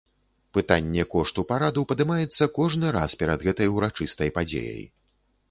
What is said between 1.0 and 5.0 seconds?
кошту параду падымаецца кожны раз перад гэтай урачыстай падзеяй.